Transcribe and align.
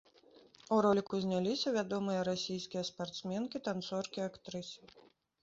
У 0.77 0.77
роліку 0.85 1.19
зняліся 1.25 1.73
вядомыя 1.75 2.23
расійскія 2.31 2.83
спартсменкі, 2.91 3.63
танцоркі 3.69 4.17
і 4.25 4.27
актрысы. 4.31 4.83